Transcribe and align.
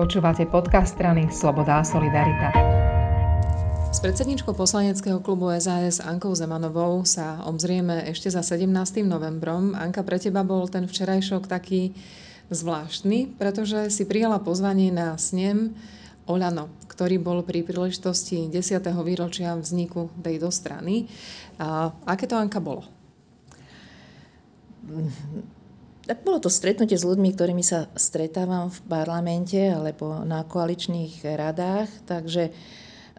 Počúvate 0.00 0.48
podcast 0.48 0.96
strany 0.96 1.28
Sloboda 1.28 1.76
a 1.76 1.84
Solidarita. 1.84 2.48
S 3.92 4.00
predsedničkou 4.00 4.56
poslaneckého 4.56 5.20
klubu 5.20 5.52
SAS 5.60 6.00
Ankou 6.00 6.32
Zemanovou 6.32 7.04
sa 7.04 7.44
obzrieme 7.44 8.08
ešte 8.08 8.32
za 8.32 8.40
17. 8.40 8.64
novembrom. 9.04 9.76
Anka, 9.76 10.00
pre 10.00 10.16
teba 10.16 10.40
bol 10.40 10.72
ten 10.72 10.88
včerajšok 10.88 11.44
taký 11.44 11.92
zvláštny, 12.48 13.36
pretože 13.36 13.92
si 13.92 14.08
prijala 14.08 14.40
pozvanie 14.40 14.88
na 14.88 15.20
snem 15.20 15.76
Oľano, 16.24 16.72
ktorý 16.88 17.20
bol 17.20 17.44
pri 17.44 17.60
príležitosti 17.60 18.48
10. 18.48 18.80
výročia 19.04 19.52
vzniku 19.52 20.08
tejto 20.24 20.48
strany. 20.48 21.12
A 21.60 21.92
aké 22.08 22.24
to, 22.24 22.40
Anka, 22.40 22.56
bolo? 22.56 22.88
Tak 26.10 26.26
bolo 26.26 26.42
to 26.42 26.50
stretnutie 26.50 26.98
s 26.98 27.06
ľuďmi, 27.06 27.38
ktorými 27.38 27.62
sa 27.62 27.86
stretávam 27.94 28.66
v 28.66 28.82
parlamente 28.90 29.62
alebo 29.62 30.26
na 30.26 30.42
koaličných 30.42 31.22
radách, 31.22 31.86
takže 32.02 32.50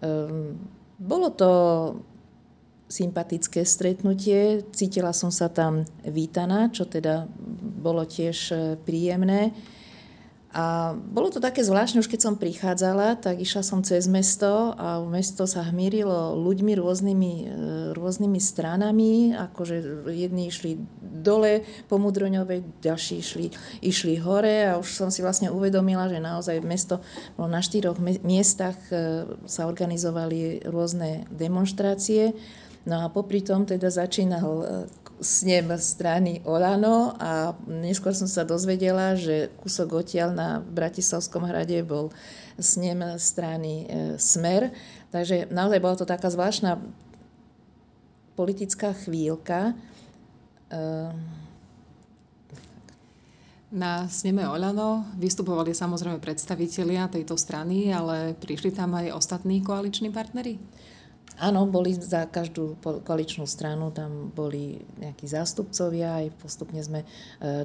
um, 0.03 0.59
bolo 0.99 1.31
to 1.31 1.51
sympatické 2.91 3.63
stretnutie. 3.63 4.67
Cítila 4.75 5.15
som 5.15 5.31
sa 5.31 5.47
tam 5.47 5.87
vítaná, 6.03 6.67
čo 6.67 6.83
teda 6.83 7.31
bolo 7.79 8.03
tiež 8.03 8.37
e, 8.51 8.55
príjemné. 8.75 9.55
A 10.51 10.91
bolo 10.99 11.31
to 11.31 11.39
také 11.39 11.63
zvláštne, 11.63 12.03
už 12.03 12.11
keď 12.11 12.27
som 12.27 12.35
prichádzala, 12.35 13.23
tak 13.23 13.39
išla 13.39 13.63
som 13.63 13.79
cez 13.87 14.03
mesto 14.11 14.75
a 14.75 14.99
mesto 14.99 15.47
sa 15.47 15.63
hmírilo 15.63 16.35
ľuďmi 16.43 16.75
rôznymi, 16.75 17.33
e, 17.39 17.45
rôznymi 17.95 18.39
stranami, 18.43 19.31
akože 19.31 20.03
jedni 20.11 20.51
išli 20.51 20.75
dole 20.99 21.63
po 21.87 21.95
Mudroňovej, 22.03 22.83
ďalší 22.83 23.23
išli, 23.23 23.47
išli 23.79 24.19
hore 24.19 24.67
a 24.67 24.75
už 24.75 24.91
som 24.91 25.07
si 25.07 25.23
vlastne 25.23 25.47
uvedomila, 25.47 26.11
že 26.11 26.19
naozaj 26.19 26.59
mesto 26.67 26.99
bolo 27.39 27.47
na 27.47 27.63
štyroch 27.63 27.95
miestach 28.03 28.75
e, 28.91 29.23
sa 29.47 29.71
organizovali 29.71 30.67
rôzne 30.67 31.31
demonstrácie. 31.31 32.35
No 32.83 33.07
a 33.07 33.07
popri 33.07 33.39
tom 33.39 33.63
teda 33.63 33.87
začínal 33.87 34.67
e, 35.21 35.23
snem 35.23 35.69
strany 35.77 36.41
Olano 36.41 37.13
a 37.21 37.53
neskôr 37.69 38.17
som 38.17 38.25
sa 38.25 38.41
dozvedela, 38.41 39.13
že 39.13 39.53
kúsok 39.61 40.01
odtiaľ 40.01 40.33
na 40.33 40.49
Bratislavskom 40.59 41.45
hrade 41.45 41.77
bol 41.85 42.09
snem 42.57 43.21
strany 43.21 43.85
e, 43.85 44.17
Smer. 44.17 44.73
Takže 45.13 45.47
naozaj 45.53 45.79
bola 45.79 45.95
to 45.95 46.09
taká 46.09 46.33
zvláštna 46.33 46.81
politická 48.33 48.97
chvíľka. 49.05 49.71
E, 49.71 49.73
na 53.71 54.03
sneme 54.11 54.43
Oľano 54.43 55.07
vystupovali 55.15 55.71
samozrejme 55.71 56.19
predstavitelia 56.19 57.07
tejto 57.07 57.39
strany, 57.39 57.87
ale 57.87 58.35
prišli 58.35 58.75
tam 58.75 58.99
aj 58.99 59.15
ostatní 59.15 59.63
koaliční 59.63 60.11
partnery? 60.11 60.59
Áno, 61.41 61.65
boli 61.65 61.97
za 61.97 62.29
každú 62.29 62.77
koaličnú 63.01 63.49
stranu, 63.49 63.89
tam 63.89 64.29
boli 64.29 64.77
nejakí 65.01 65.25
zástupcovia, 65.25 66.21
aj 66.21 66.37
postupne 66.37 66.77
sme 66.85 67.01
e, 67.01 67.07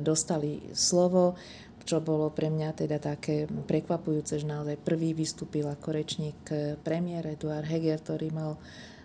dostali 0.01 0.73
slovo, 0.73 1.37
čo 1.85 2.01
bolo 2.01 2.33
pre 2.33 2.49
mňa 2.49 2.73
teda 2.73 2.97
také 2.97 3.45
prekvapujúce, 3.45 4.41
že 4.41 4.49
naozaj 4.49 4.81
prvý 4.81 5.13
vystúpil 5.13 5.69
ako 5.69 5.93
rečník 5.93 6.41
e, 6.49 6.81
premiér 6.81 7.37
Eduard 7.37 7.69
Heger, 7.69 8.01
ktorý 8.01 8.33
mal 8.33 8.57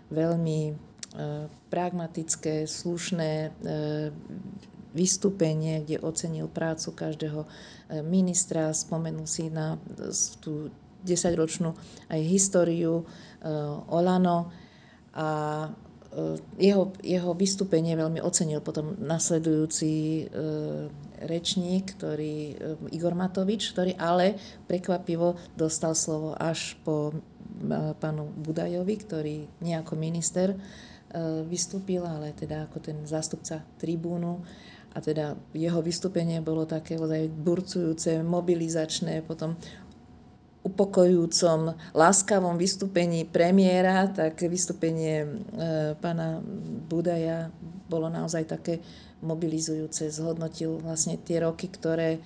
veľmi 0.08 0.60
e, 0.64 0.74
pragmatické, 1.68 2.64
slušné 2.64 3.52
vystúpenie, 4.96 5.84
kde 5.84 6.00
ocenil 6.00 6.48
prácu 6.48 6.96
každého 6.96 7.44
ministra, 8.04 8.72
spomenul 8.72 9.28
si 9.28 9.48
na 9.48 9.76
tú 10.40 10.68
desaťročnú 11.02 11.70
aj 12.10 12.20
históriu 12.22 13.04
Olano 13.90 14.54
a 15.12 15.28
e, 15.68 16.40
jeho, 16.56 16.92
jeho 17.04 17.30
vystúpenie 17.36 17.92
veľmi 17.92 18.24
ocenil 18.24 18.64
potom 18.64 18.96
nasledujúci 18.96 19.92
e, 19.92 20.24
rečník, 21.28 22.00
ktorý, 22.00 22.36
e, 22.52 22.54
Igor 22.96 23.12
Matovič, 23.12 23.76
ktorý 23.76 23.92
ale 24.00 24.36
prekvapivo 24.66 25.36
dostal 25.52 25.92
slovo 25.92 26.32
až 26.34 26.80
po 26.80 27.12
e, 27.12 27.14
pánu 28.00 28.24
Budajovi, 28.40 28.94
ktorý 29.04 29.36
nie 29.60 29.76
ako 29.76 29.94
minister 30.00 30.56
e, 30.56 30.58
vystúpil, 31.44 32.02
ale 32.08 32.32
teda 32.32 32.66
ako 32.68 32.78
ten 32.80 32.98
zástupca 33.04 33.60
tribúnu. 33.76 34.40
A 34.92 35.00
teda 35.00 35.32
jeho 35.56 35.80
vystúpenie 35.80 36.44
bolo 36.44 36.68
také 36.68 37.00
ozaj 37.00 37.32
burcujúce, 37.32 38.20
mobilizačné, 38.20 39.24
potom 39.24 39.56
upokojujúcom, 40.62 41.74
láskavom 41.90 42.54
vystúpení 42.54 43.26
premiéra, 43.26 44.06
tak 44.06 44.38
vystúpenie 44.46 45.26
e, 45.26 45.28
pána 45.98 46.38
Budaja 46.86 47.50
bolo 47.90 48.06
naozaj 48.06 48.46
také 48.46 48.78
mobilizujúce. 49.22 50.06
Zhodnotil 50.14 50.78
vlastne 50.78 51.18
tie 51.18 51.42
roky, 51.42 51.66
ktoré, 51.66 52.22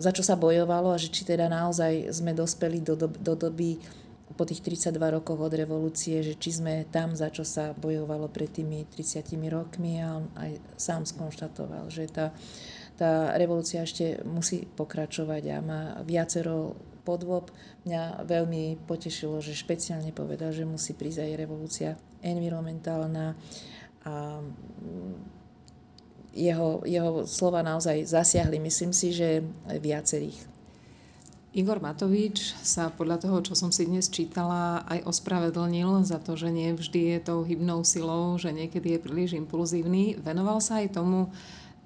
za 0.00 0.16
čo 0.16 0.24
sa 0.24 0.40
bojovalo 0.40 0.96
a 0.96 1.00
že 1.00 1.12
či 1.12 1.28
teda 1.28 1.48
naozaj 1.52 2.08
sme 2.08 2.32
dospeli 2.32 2.80
do, 2.80 2.96
do, 2.96 3.08
do 3.12 3.34
doby 3.36 3.76
po 4.36 4.44
tých 4.44 4.60
32 4.60 5.00
rokoch 5.18 5.40
od 5.40 5.52
revolúcie, 5.56 6.20
že 6.20 6.36
či 6.36 6.60
sme 6.60 6.86
tam, 6.92 7.16
za 7.16 7.32
čo 7.32 7.42
sa 7.42 7.72
bojovalo 7.72 8.28
pred 8.28 8.52
tými 8.52 8.84
30 8.86 9.24
rokmi 9.48 9.98
a 10.04 10.20
on 10.20 10.30
aj 10.36 10.50
sám 10.76 11.02
skonštatoval, 11.08 11.88
že 11.88 12.06
tá, 12.12 12.30
tá 12.94 13.34
revolúcia 13.34 13.82
ešte 13.82 14.20
musí 14.28 14.68
pokračovať 14.68 15.42
a 15.48 15.56
má 15.64 15.80
viacero 16.04 16.76
podôb. 17.08 17.48
Mňa 17.88 18.28
veľmi 18.28 18.84
potešilo, 18.84 19.40
že 19.40 19.56
špeciálne 19.56 20.12
povedal, 20.12 20.52
že 20.52 20.68
musí 20.68 20.92
prísť 20.92 21.24
aj 21.24 21.40
revolúcia 21.40 21.90
environmentálna 22.20 23.32
a 24.04 24.44
mm, 24.44 25.38
jeho, 26.36 26.84
jeho 26.84 27.24
slova 27.24 27.64
naozaj 27.64 28.04
zasiahli, 28.04 28.60
myslím 28.60 28.92
si, 28.92 29.16
že 29.16 29.40
viacerých. 29.64 30.58
Igor 31.56 31.80
Matovič 31.80 32.52
sa 32.60 32.92
podľa 32.92 33.24
toho, 33.24 33.40
čo 33.40 33.56
som 33.56 33.72
si 33.72 33.88
dnes 33.88 34.12
čítala, 34.12 34.84
aj 34.84 35.08
ospravedlnil 35.08 36.04
za 36.04 36.20
to, 36.20 36.36
že 36.36 36.52
nie 36.52 36.76
vždy 36.76 37.16
je 37.16 37.18
tou 37.24 37.40
hybnou 37.40 37.82
silou, 37.88 38.36
že 38.36 38.52
niekedy 38.52 38.94
je 38.94 39.02
príliš 39.02 39.30
impulzívny. 39.34 40.20
Venoval 40.20 40.60
sa 40.60 40.84
aj 40.84 41.00
tomu, 41.00 41.32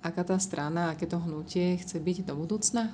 aká 0.02 0.26
tá 0.26 0.36
strana, 0.42 0.90
aké 0.90 1.06
to 1.06 1.22
hnutie 1.22 1.78
chce 1.78 2.02
byť 2.02 2.26
do 2.26 2.34
budúcna? 2.34 2.90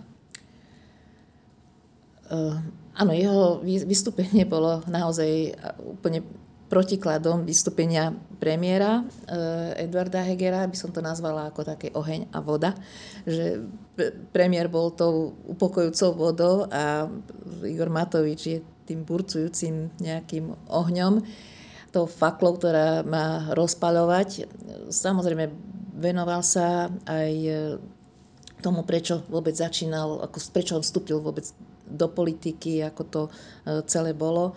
Uh, 2.28 2.60
áno, 2.92 3.12
jeho 3.16 3.64
vystúpenie 3.64 4.44
bolo 4.44 4.84
naozaj 4.84 5.56
úplne 5.80 6.20
protikladom 6.68 7.48
vystúpenia 7.48 8.12
premiéra 8.36 9.00
uh, 9.00 9.72
Eduarda 9.80 10.20
Hegera, 10.20 10.68
by 10.68 10.76
som 10.76 10.92
to 10.92 11.00
nazvala 11.00 11.48
ako 11.48 11.64
také 11.64 11.88
oheň 11.96 12.28
a 12.28 12.44
voda, 12.44 12.76
že 13.24 13.64
premiér 14.36 14.68
bol 14.68 14.92
tou 14.92 15.32
upokojúcou 15.48 16.10
vodou 16.12 16.56
a 16.68 17.08
Igor 17.64 17.88
Matovič 17.88 18.40
je 18.44 18.58
tým 18.84 19.08
burcujúcim 19.08 19.88
nejakým 19.96 20.52
ohňom, 20.68 21.24
tou 21.88 22.04
faklou, 22.04 22.60
ktorá 22.60 23.00
má 23.04 23.48
rozpaľovať. 23.56 24.48
Samozrejme, 24.92 25.48
venoval 25.96 26.44
sa 26.44 26.92
aj 27.08 27.32
tomu, 28.60 28.84
prečo 28.84 29.24
vôbec 29.28 29.56
začínal, 29.56 30.20
ako, 30.24 30.36
prečo 30.52 30.80
vstúpil 30.80 31.20
vôbec 31.20 31.48
do 31.88 32.12
politiky, 32.12 32.84
ako 32.84 33.02
to 33.08 33.22
e, 33.26 33.30
celé 33.88 34.12
bolo. 34.12 34.52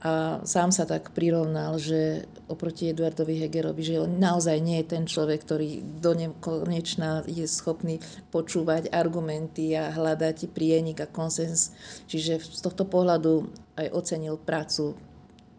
A 0.00 0.40
sám 0.48 0.72
sa 0.72 0.88
tak 0.88 1.12
prirovnal, 1.12 1.76
že 1.76 2.24
oproti 2.48 2.88
Eduardovi 2.88 3.36
Hegerovi, 3.36 3.84
že 3.84 4.00
on 4.00 4.16
naozaj 4.16 4.56
nie 4.56 4.80
je 4.80 4.96
ten 4.96 5.04
človek, 5.04 5.44
ktorý 5.44 5.84
do 6.00 6.16
nekonečna 6.16 7.28
je 7.28 7.44
schopný 7.44 8.00
počúvať 8.32 8.88
argumenty 8.88 9.76
a 9.76 9.92
hľadať 9.92 10.48
prienik 10.56 11.04
a 11.04 11.12
konsens. 11.12 11.76
Čiže 12.08 12.40
z 12.40 12.60
tohto 12.64 12.88
pohľadu 12.88 13.44
aj 13.76 13.92
ocenil 13.92 14.40
prácu 14.40 14.96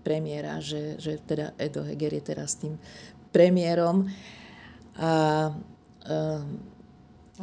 premiéra, 0.01 0.57
že, 0.57 0.97
že 0.97 1.21
teda 1.21 1.53
Edo 1.61 1.85
Heger 1.85 2.17
je 2.17 2.23
teraz 2.25 2.57
tým 2.57 2.81
premiérom. 3.29 4.09
A, 4.97 5.05
a 5.05 5.13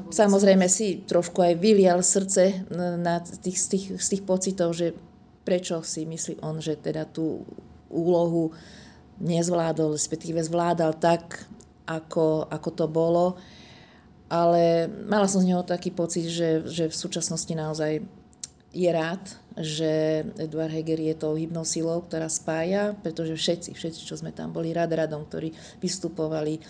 Samozrejme 0.09 0.71
si 0.71 1.03
trošku 1.03 1.43
aj 1.43 1.55
vylial 1.59 2.01
srdce 2.01 2.65
na 2.75 3.21
tých, 3.21 3.59
z, 3.59 3.67
tých, 3.75 3.87
z 3.99 4.07
tých 4.15 4.23
pocitov, 4.25 4.73
že 4.73 4.95
prečo 5.43 5.81
si 5.83 6.05
myslí 6.05 6.45
on, 6.45 6.61
že 6.61 6.77
teda 6.77 7.09
tú 7.09 7.43
úlohu 7.89 8.53
nezvládol, 9.19 9.97
respektíve 9.97 10.39
zvládal 10.45 10.95
tak, 11.01 11.49
ako, 11.89 12.47
ako 12.47 12.71
to 12.75 12.87
bolo. 12.87 13.27
Ale 14.29 14.93
mala 15.09 15.25
som 15.25 15.41
z 15.41 15.49
neho 15.49 15.65
taký 15.65 15.89
pocit, 15.89 16.29
že, 16.29 16.69
že 16.69 16.93
v 16.93 16.97
súčasnosti 16.97 17.51
naozaj 17.57 18.05
je 18.69 18.91
rád, 18.93 19.25
že 19.57 20.23
Eduard 20.37 20.71
Heger 20.71 21.01
je 21.01 21.15
tou 21.17 21.33
hybnou 21.33 21.65
silou, 21.65 22.05
ktorá 22.05 22.29
spája, 22.29 22.93
pretože 23.01 23.35
všetci, 23.35 23.73
všetci, 23.73 24.01
čo 24.05 24.15
sme 24.21 24.31
tam 24.31 24.53
boli 24.53 24.77
rad 24.77 24.93
radom, 24.93 25.25
ktorí 25.25 25.57
vystupovali 25.81 26.61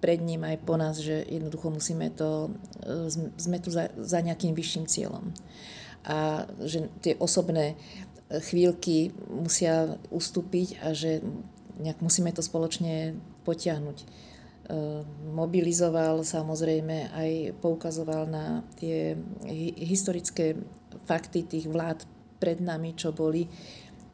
pred 0.00 0.20
ním 0.20 0.44
aj 0.44 0.56
po 0.62 0.76
nás, 0.76 1.00
že 1.00 1.24
jednoducho 1.24 1.72
musíme 1.72 2.12
to, 2.12 2.52
e, 2.84 3.10
sme 3.36 3.58
tu 3.58 3.72
za, 3.72 3.88
za 3.96 4.20
nejakým 4.20 4.52
vyšším 4.52 4.86
cieľom. 4.86 5.32
a 6.06 6.46
že 6.62 6.86
tie 7.02 7.18
osobné 7.18 7.74
chvíľky 8.30 9.10
musia 9.26 9.98
ustúpiť 10.10 10.78
a 10.78 10.94
že 10.94 11.18
nejak 11.82 11.98
musíme 11.98 12.30
to 12.30 12.46
spoločne 12.46 13.18
potiahnuť. 13.42 13.98
E, 14.02 14.06
mobilizoval 15.34 16.22
samozrejme 16.22 17.10
aj 17.10 17.30
poukazoval 17.58 18.30
na 18.30 18.62
tie 18.78 19.18
historické 19.82 20.54
fakty 21.06 21.42
tých 21.46 21.66
vlád 21.66 22.06
pred 22.38 22.62
nami, 22.62 22.94
čo 22.94 23.10
boli 23.10 23.46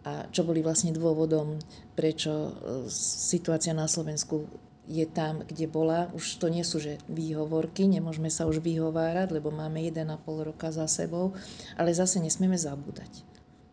a 0.02 0.26
čo 0.34 0.42
boli 0.42 0.66
vlastne 0.66 0.90
dôvodom, 0.90 1.62
prečo 1.94 2.32
e, 2.32 2.50
situácia 2.90 3.70
na 3.70 3.86
Slovensku 3.86 4.50
je 4.88 5.06
tam, 5.06 5.46
kde 5.46 5.66
bola. 5.70 6.10
Už 6.14 6.42
to 6.42 6.50
nie 6.50 6.66
sú 6.66 6.82
že 6.82 6.98
výhovorky, 7.06 7.86
nemôžeme 7.86 8.30
sa 8.30 8.50
už 8.50 8.58
vyhovárať, 8.58 9.30
lebo 9.30 9.54
máme 9.54 9.78
1,5 9.82 10.48
roka 10.48 10.74
za 10.74 10.90
sebou, 10.90 11.34
ale 11.78 11.94
zase 11.94 12.18
nesmieme 12.18 12.58
zabúdať. 12.58 13.22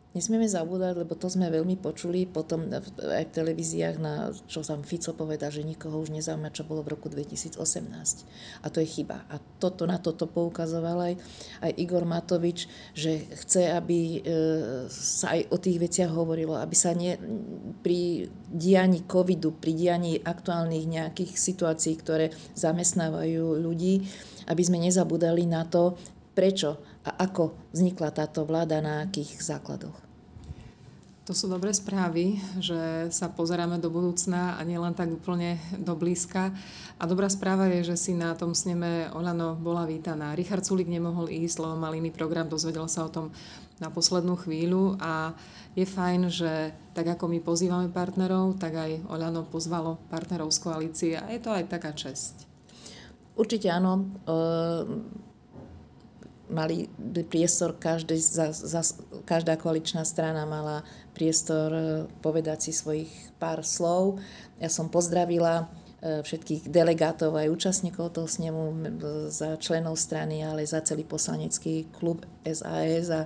Nesmieme 0.10 0.50
zabúdať, 0.50 1.06
lebo 1.06 1.14
to 1.14 1.30
sme 1.30 1.54
veľmi 1.54 1.78
počuli 1.78 2.26
potom 2.26 2.66
aj 2.66 3.30
v 3.30 3.36
televíziách, 3.36 4.02
na 4.02 4.34
čo 4.50 4.66
tam 4.66 4.82
Fico 4.82 5.14
povedal, 5.14 5.54
že 5.54 5.62
nikoho 5.62 6.02
už 6.02 6.10
nezaujíma, 6.10 6.50
čo 6.50 6.66
bolo 6.66 6.82
v 6.82 6.98
roku 6.98 7.14
2018. 7.14 7.62
A 8.66 8.68
to 8.74 8.82
je 8.82 8.90
chyba. 8.90 9.22
A 9.30 9.38
toto, 9.62 9.86
na 9.86 10.02
toto 10.02 10.26
poukazoval 10.26 11.14
aj, 11.14 11.16
aj 11.62 11.72
Igor 11.78 12.10
Matovič, 12.10 12.66
že 12.98 13.22
chce, 13.38 13.70
aby 13.70 14.18
e, 14.18 14.20
sa 14.90 15.38
aj 15.38 15.54
o 15.54 15.58
tých 15.62 15.78
veciach 15.78 16.10
hovorilo, 16.10 16.58
aby 16.58 16.74
sa 16.74 16.90
nie, 16.98 17.14
pri 17.86 18.34
dianí 18.50 19.06
covidu, 19.06 19.54
pri 19.62 19.78
dianí 19.78 20.26
aktuálnych 20.26 20.90
nejakých 20.90 21.38
situácií, 21.38 21.94
ktoré 22.02 22.34
zamestnávajú 22.58 23.62
ľudí, 23.62 24.10
aby 24.50 24.62
sme 24.66 24.82
nezabudali 24.82 25.46
na 25.46 25.70
to, 25.70 25.94
prečo 26.34 26.82
a 27.08 27.26
ako 27.26 27.56
vznikla 27.72 28.12
táto 28.12 28.44
vláda, 28.44 28.84
na 28.84 29.04
akých 29.08 29.40
základoch. 29.40 30.10
To 31.30 31.38
sú 31.38 31.46
dobré 31.46 31.70
správy, 31.70 32.42
že 32.58 33.06
sa 33.14 33.30
pozeráme 33.30 33.78
do 33.78 33.94
budúcna 33.94 34.58
a 34.58 34.66
nielen 34.66 34.98
tak 34.98 35.14
úplne 35.14 35.62
do 35.78 35.94
blízka. 35.94 36.50
A 36.98 37.06
dobrá 37.06 37.30
správa 37.30 37.70
je, 37.70 37.94
že 37.94 38.02
si 38.02 38.18
na 38.18 38.34
tom 38.34 38.58
sneme 38.58 39.14
Olano 39.14 39.54
bola 39.54 39.86
vítaná. 39.86 40.34
Richard 40.34 40.66
Sulik 40.66 40.90
nemohol 40.90 41.30
ísť, 41.30 41.62
lebo 41.62 41.78
mal 41.78 41.94
iný 41.94 42.10
program, 42.10 42.50
dozvedel 42.50 42.90
sa 42.90 43.06
o 43.06 43.14
tom 43.14 43.30
na 43.78 43.94
poslednú 43.94 44.42
chvíľu 44.42 44.98
a 44.98 45.38
je 45.78 45.86
fajn, 45.86 46.34
že 46.34 46.74
tak 46.98 47.06
ako 47.14 47.30
my 47.30 47.40
pozývame 47.46 47.94
partnerov, 47.94 48.58
tak 48.58 48.74
aj 48.74 49.06
Olano 49.14 49.46
pozvalo 49.46 50.02
partnerov 50.10 50.50
z 50.50 50.60
koalície 50.66 51.14
a 51.14 51.30
je 51.30 51.46
to 51.46 51.54
aj 51.54 51.70
taká 51.70 51.94
česť. 51.94 52.50
Určite 53.38 53.70
áno. 53.70 54.10
E- 54.26 55.29
mali 56.50 56.90
priestor, 57.30 57.78
každý, 57.78 58.18
za, 58.18 58.52
za, 58.52 58.82
každá 59.26 59.56
koaličná 59.56 60.02
strana 60.06 60.44
mala 60.44 60.82
priestor 61.14 61.70
e, 61.72 61.82
povedať 62.20 62.70
si 62.70 62.72
svojich 62.74 63.10
pár 63.38 63.62
slov. 63.62 64.18
Ja 64.58 64.68
som 64.68 64.90
pozdravila 64.90 65.70
e, 66.02 66.26
všetkých 66.26 66.68
delegátov 66.68 67.38
aj 67.38 67.54
účastníkov 67.54 68.18
toho 68.18 68.28
snemu 68.28 68.62
za 69.30 69.56
členov 69.62 69.96
strany, 69.96 70.42
ale 70.42 70.66
za 70.66 70.82
celý 70.82 71.06
poslanecký 71.06 71.88
klub 71.94 72.26
SAS 72.44 73.08
a 73.14 73.22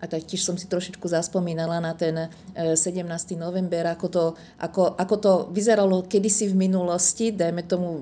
a 0.00 0.08
taktiež 0.08 0.40
som 0.40 0.56
si 0.56 0.64
trošičku 0.64 1.04
zaspomínala 1.04 1.76
na 1.76 1.92
ten 1.92 2.32
17. 2.56 3.04
E, 3.04 3.36
november, 3.36 3.84
ako 3.92 4.06
to, 4.08 4.24
ako, 4.56 4.96
ako 4.96 5.14
to 5.20 5.32
vyzeralo 5.52 6.08
kedysi 6.08 6.48
v 6.48 6.56
minulosti, 6.56 7.36
dajme 7.36 7.68
tomu 7.68 8.00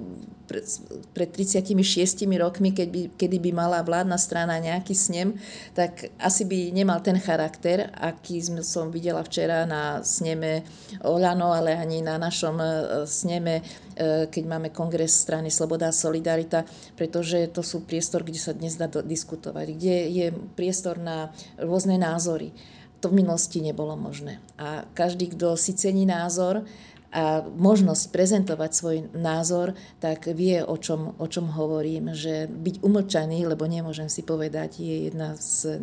pred 0.48 1.28
36 1.28 2.24
rokmi, 2.40 2.72
keď 2.72 2.88
by, 2.88 3.02
kedy 3.20 3.36
by 3.38 3.50
mala 3.52 3.84
vládna 3.84 4.16
strana 4.16 4.56
nejaký 4.56 4.96
snem, 4.96 5.36
tak 5.76 6.08
asi 6.16 6.48
by 6.48 6.72
nemal 6.72 7.04
ten 7.04 7.20
charakter, 7.20 7.92
aký 7.92 8.40
som 8.64 8.88
videla 8.88 9.20
včera 9.20 9.68
na 9.68 10.00
sneme 10.00 10.64
Oľano, 11.04 11.52
ale 11.52 11.76
ani 11.76 12.00
na 12.00 12.16
našom 12.16 12.56
e, 12.56 12.66
sneme, 13.04 13.60
e, 13.92 14.26
keď 14.32 14.44
máme 14.48 14.72
kongres 14.72 15.12
strany 15.12 15.52
Sloboda 15.52 15.92
a 15.92 15.94
Solidarita, 15.94 16.64
pretože 16.96 17.52
to 17.52 17.60
sú 17.60 17.84
priestor, 17.84 18.24
kde 18.24 18.40
sa 18.40 18.56
dnes 18.56 18.80
dá 18.80 18.88
diskutovať, 18.88 19.66
kde 19.76 19.96
je 20.08 20.26
priestor 20.56 20.96
na 20.96 21.28
rôzne 21.60 22.00
názory. 22.00 22.56
To 22.98 23.14
v 23.14 23.22
minulosti 23.22 23.62
nebolo 23.62 23.94
možné. 23.94 24.42
A 24.58 24.82
každý, 24.90 25.30
kto 25.30 25.54
si 25.54 25.70
cení 25.78 26.02
názor, 26.02 26.66
a 27.08 27.40
možnosť 27.40 28.12
prezentovať 28.12 28.70
svoj 28.72 28.96
názor, 29.16 29.72
tak 29.96 30.28
vie, 30.28 30.60
o 30.60 30.76
čom, 30.76 31.16
o 31.16 31.26
čom 31.26 31.48
hovorím, 31.48 32.12
že 32.12 32.44
byť 32.48 32.84
umlčaný, 32.84 33.48
lebo 33.48 33.64
nemôžem 33.64 34.12
si 34.12 34.20
povedať, 34.20 34.84
je 34.84 35.08
jedna 35.08 35.32
z 35.40 35.80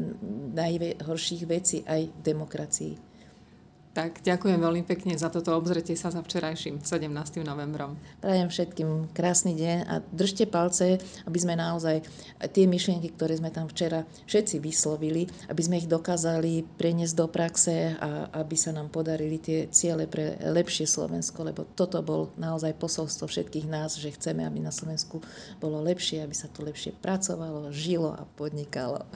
najhorších 0.53 1.43
vecí 1.49 1.81
aj 1.89 2.13
v 2.13 2.19
demokracii. 2.21 2.93
Tak 3.95 4.27
ďakujem 4.27 4.59
veľmi 4.59 4.83
pekne 4.83 5.15
za 5.15 5.31
toto 5.31 5.55
obzretie 5.55 5.95
sa 5.95 6.11
za 6.11 6.19
včerajším 6.19 6.83
17. 6.83 7.07
novembrom. 7.47 7.95
Prajem 8.19 8.51
všetkým 8.51 9.15
krásny 9.15 9.55
deň 9.55 9.77
a 9.87 10.03
držte 10.11 10.43
palce, 10.51 10.99
aby 11.23 11.39
sme 11.39 11.55
naozaj 11.55 12.03
tie 12.51 12.67
myšlienky, 12.67 13.15
ktoré 13.15 13.39
sme 13.39 13.55
tam 13.55 13.71
včera 13.71 14.03
všetci 14.27 14.59
vyslovili, 14.59 15.31
aby 15.47 15.61
sme 15.63 15.79
ich 15.79 15.87
dokázali 15.87 16.67
preniesť 16.75 17.15
do 17.15 17.31
praxe 17.31 17.95
a 17.95 18.35
aby 18.35 18.59
sa 18.59 18.75
nám 18.75 18.91
podarili 18.91 19.39
tie 19.39 19.71
ciele 19.71 20.11
pre 20.11 20.43
lepšie 20.43 20.91
Slovensko, 20.91 21.47
lebo 21.47 21.63
toto 21.63 22.03
bol 22.03 22.35
naozaj 22.35 22.75
posolstvo 22.75 23.31
všetkých 23.31 23.63
nás, 23.63 23.95
že 23.95 24.11
chceme, 24.11 24.43
aby 24.43 24.59
na 24.59 24.75
Slovensku 24.75 25.23
bolo 25.63 25.79
lepšie, 25.79 26.19
aby 26.19 26.35
sa 26.35 26.51
tu 26.51 26.67
lepšie 26.67 26.99
pracovalo, 26.99 27.71
žilo 27.71 28.11
a 28.11 28.27
podnikalo. 28.35 29.07